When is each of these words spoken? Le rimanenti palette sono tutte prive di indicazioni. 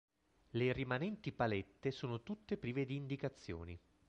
Le 0.53 0.73
rimanenti 0.73 1.31
palette 1.31 1.91
sono 1.91 2.23
tutte 2.23 2.57
prive 2.57 2.85
di 2.87 2.95
indicazioni. 2.95 3.79